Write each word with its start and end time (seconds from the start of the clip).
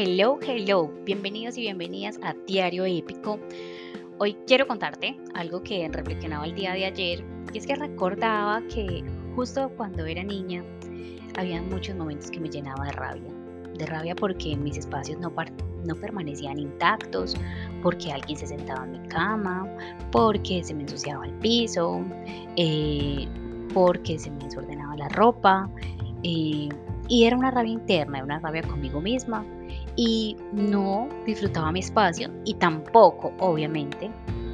Hello, 0.00 0.38
hello, 0.46 0.92
bienvenidos 1.04 1.58
y 1.58 1.62
bienvenidas 1.62 2.20
a 2.22 2.32
Diario 2.46 2.84
Épico. 2.84 3.40
Hoy 4.18 4.36
quiero 4.46 4.68
contarte 4.68 5.18
algo 5.34 5.60
que 5.64 5.88
reflexionaba 5.88 6.46
el 6.46 6.54
día 6.54 6.72
de 6.72 6.84
ayer 6.84 7.24
y 7.52 7.58
es 7.58 7.66
que 7.66 7.74
recordaba 7.74 8.62
que 8.72 9.02
justo 9.34 9.68
cuando 9.76 10.06
era 10.06 10.22
niña 10.22 10.64
había 11.36 11.60
muchos 11.62 11.96
momentos 11.96 12.30
que 12.30 12.38
me 12.38 12.48
llenaba 12.48 12.84
de 12.84 12.92
rabia. 12.92 13.32
De 13.76 13.86
rabia 13.86 14.14
porque 14.14 14.56
mis 14.56 14.78
espacios 14.78 15.18
no, 15.18 15.34
no 15.84 15.94
permanecían 15.96 16.60
intactos, 16.60 17.34
porque 17.82 18.12
alguien 18.12 18.38
se 18.38 18.46
sentaba 18.46 18.84
en 18.84 19.02
mi 19.02 19.08
cama, 19.08 19.66
porque 20.12 20.62
se 20.62 20.74
me 20.74 20.82
ensuciaba 20.82 21.26
el 21.26 21.32
piso, 21.40 22.04
eh, 22.54 23.26
porque 23.74 24.16
se 24.16 24.30
me 24.30 24.44
desordenaba 24.44 24.96
la 24.96 25.08
ropa. 25.08 25.68
Eh, 26.22 26.68
y 27.08 27.24
era 27.24 27.36
una 27.36 27.50
rabia 27.50 27.72
interna, 27.72 28.22
una 28.22 28.38
rabia 28.38 28.62
conmigo 28.62 29.00
misma. 29.00 29.44
Y 30.00 30.36
no 30.52 31.08
disfrutaba 31.26 31.72
mi 31.72 31.80
espacio 31.80 32.30
y 32.44 32.54
tampoco, 32.54 33.32
obviamente, 33.40 34.08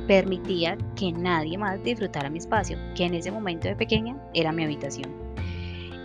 permitía 0.09 0.79
que 0.97 1.13
nadie 1.13 1.59
más 1.59 1.83
disfrutara 1.85 2.31
mi 2.31 2.39
espacio, 2.39 2.79
que 2.97 3.05
en 3.05 3.13
ese 3.13 3.31
momento 3.31 3.69
de 3.69 3.77
pequeña 3.77 4.17
era 4.33 4.53
mi 4.53 4.65
habitación. 4.65 5.13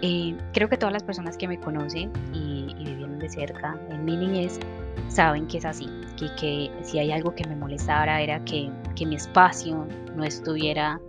Eh, 0.01 0.35
creo 0.51 0.67
que 0.67 0.75
todas 0.75 0.91
las 0.91 1.03
personas 1.03 1.37
que 1.37 1.47
me 1.47 1.57
conocen 1.57 2.11
y, 2.33 2.73
vivieron 2.83 3.17
de 3.17 3.29
cerca 3.29 3.79
en 3.89 4.03
mi 4.03 4.17
niñez 4.17 4.59
saben 5.07 5.47
que 5.47 5.59
es 5.59 5.65
así, 5.65 5.87
que, 6.17 6.27
que 6.35 6.69
si 6.83 6.99
hay 6.99 7.13
algo 7.13 7.33
que 7.33 7.47
me 7.47 7.55
molestara 7.55 8.21
era 8.21 8.43
que, 8.43 8.69
que 8.97 9.05
mi 9.05 9.15
espacio 9.15 9.87
no 10.17 10.25
estuviera 10.25 10.99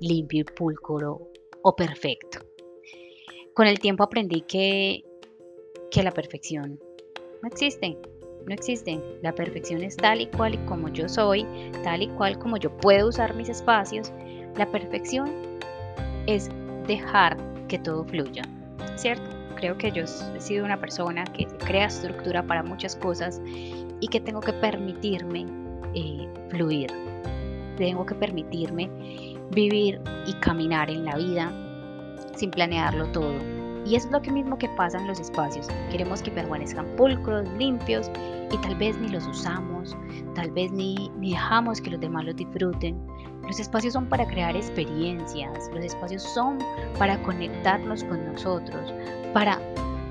limpio 0.00 0.40
y 0.40 0.44
pulcro 0.44 1.20
o 1.60 1.76
perfecto. 1.76 2.38
Con 3.54 3.66
el 3.66 3.78
tiempo 3.78 4.04
aprendí 4.04 4.40
que, 4.40 5.04
que 5.90 6.02
la 6.02 6.12
perfección 6.12 6.80
no 7.44 7.48
existe, 7.48 7.98
no 8.46 8.54
existe. 8.54 8.98
La 9.20 9.34
perfección 9.34 9.82
es 9.82 9.96
tal 9.98 10.22
y 10.22 10.26
cual 10.28 10.54
y 10.54 10.58
como 10.64 10.88
yo 10.88 11.10
soy, 11.10 11.46
tal 11.82 12.02
y 12.02 12.08
cual 12.08 12.38
como 12.38 12.56
yo 12.56 12.74
puedo 12.78 13.08
usar 13.08 13.34
mis 13.34 13.50
espacios. 13.50 14.10
La 14.56 14.64
perfección 14.70 15.30
es 16.26 16.48
dejar 16.86 17.36
que 17.68 17.78
todo 17.78 18.02
fluya, 18.04 18.44
¿cierto? 18.96 19.28
Creo 19.56 19.76
que 19.76 19.92
yo 19.92 20.04
he 20.04 20.40
sido 20.40 20.64
una 20.64 20.80
persona 20.80 21.24
que 21.24 21.46
crea 21.58 21.86
estructura 21.86 22.42
para 22.42 22.62
muchas 22.62 22.96
cosas 22.96 23.42
y 23.44 24.08
que 24.08 24.20
tengo 24.20 24.40
que 24.40 24.54
permitirme 24.54 25.44
eh, 25.94 26.26
fluir. 26.48 26.90
Tengo 27.76 28.06
que 28.06 28.14
permitirme 28.14 28.88
vivir 29.50 30.00
y 30.26 30.32
caminar 30.34 30.88
en 30.88 31.04
la 31.04 31.16
vida 31.16 31.52
sin 32.36 32.50
planearlo 32.50 33.06
todo. 33.12 33.53
Y 33.84 33.96
es 33.96 34.10
lo 34.10 34.20
que 34.22 34.32
mismo 34.32 34.56
que 34.56 34.68
pasa 34.70 34.98
en 34.98 35.06
los 35.06 35.20
espacios. 35.20 35.68
Queremos 35.90 36.22
que 36.22 36.30
permanezcan 36.30 36.86
pulcros, 36.96 37.46
limpios 37.58 38.10
y 38.50 38.56
tal 38.58 38.76
vez 38.76 38.96
ni 38.98 39.08
los 39.08 39.26
usamos, 39.26 39.96
tal 40.34 40.50
vez 40.52 40.72
ni, 40.72 41.10
ni 41.18 41.32
dejamos 41.32 41.80
que 41.80 41.90
los 41.90 42.00
demás 42.00 42.24
los 42.24 42.36
disfruten. 42.36 42.98
Los 43.42 43.60
espacios 43.60 43.92
son 43.92 44.08
para 44.08 44.26
crear 44.26 44.56
experiencias, 44.56 45.70
los 45.74 45.84
espacios 45.84 46.22
son 46.22 46.58
para 46.98 47.22
conectarnos 47.22 48.02
con 48.04 48.24
nosotros, 48.24 48.94
para 49.34 49.60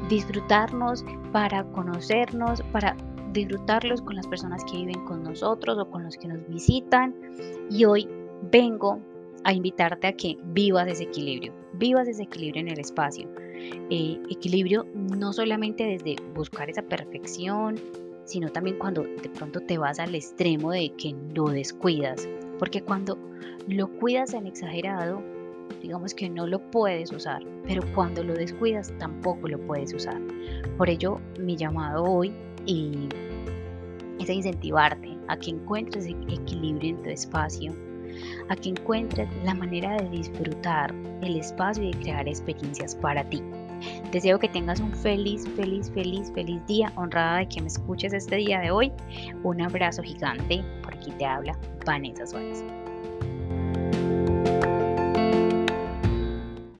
disfrutarnos, 0.07 1.03
para 1.31 1.63
conocernos, 1.71 2.61
para 2.71 2.95
disfrutarlos 3.31 4.01
con 4.01 4.15
las 4.15 4.27
personas 4.27 4.63
que 4.65 4.77
viven 4.77 5.03
con 5.05 5.23
nosotros 5.23 5.77
o 5.79 5.89
con 5.89 6.03
los 6.03 6.15
que 6.17 6.27
nos 6.27 6.47
visitan. 6.47 7.15
Y 7.71 7.85
hoy 7.85 8.07
vengo 8.51 8.99
a 9.43 9.53
invitarte 9.53 10.07
a 10.07 10.13
que 10.13 10.37
vivas 10.43 10.87
ese 10.87 11.03
equilibrio, 11.03 11.53
vivas 11.73 12.07
ese 12.07 12.23
equilibrio 12.23 12.61
en 12.61 12.69
el 12.69 12.79
espacio. 12.79 13.27
Eh, 13.89 14.19
equilibrio 14.29 14.85
no 14.93 15.33
solamente 15.33 15.83
desde 15.83 16.15
buscar 16.33 16.69
esa 16.69 16.81
perfección, 16.81 17.75
sino 18.25 18.49
también 18.49 18.77
cuando 18.77 19.03
de 19.03 19.29
pronto 19.29 19.59
te 19.59 19.77
vas 19.77 19.99
al 19.99 20.15
extremo 20.15 20.71
de 20.71 20.89
que 20.97 21.15
lo 21.33 21.49
descuidas, 21.49 22.27
porque 22.59 22.81
cuando 22.81 23.17
lo 23.67 23.87
cuidas 23.99 24.33
en 24.33 24.47
exagerado, 24.47 25.21
digamos 25.81 26.13
que 26.13 26.29
no 26.29 26.47
lo 26.47 26.59
puedes 26.71 27.11
usar, 27.11 27.43
pero 27.65 27.83
cuando 27.93 28.23
lo 28.23 28.33
descuidas 28.33 28.93
tampoco 28.99 29.47
lo 29.47 29.59
puedes 29.65 29.93
usar. 29.93 30.19
Por 30.77 30.89
ello, 30.89 31.19
mi 31.39 31.55
llamado 31.55 32.03
hoy 32.03 32.33
y 32.65 33.09
es 34.19 34.29
a 34.29 34.33
incentivarte 34.33 35.17
a 35.27 35.37
que 35.37 35.51
encuentres 35.51 36.05
equilibrio 36.05 36.91
en 36.95 37.03
tu 37.03 37.09
espacio, 37.09 37.73
a 38.49 38.55
que 38.55 38.69
encuentres 38.69 39.29
la 39.43 39.53
manera 39.53 39.97
de 39.97 40.09
disfrutar 40.09 40.93
el 41.21 41.37
espacio 41.37 41.83
y 41.83 41.91
de 41.91 41.99
crear 41.99 42.27
experiencias 42.27 42.95
para 42.95 43.23
ti. 43.29 43.41
Deseo 44.11 44.39
que 44.39 44.47
tengas 44.47 44.79
un 44.79 44.93
feliz, 44.93 45.47
feliz, 45.55 45.91
feliz, 45.91 46.31
feliz 46.33 46.65
día, 46.67 46.91
honrada 46.95 47.39
de 47.39 47.47
que 47.47 47.61
me 47.61 47.67
escuches 47.67 48.13
este 48.13 48.37
día 48.37 48.59
de 48.59 48.71
hoy. 48.71 48.91
Un 49.43 49.61
abrazo 49.61 50.01
gigante, 50.03 50.63
por 50.83 50.93
aquí 50.93 51.11
te 51.11 51.25
habla 51.25 51.57
Vanessa 51.85 52.25
Suárez. 52.25 52.63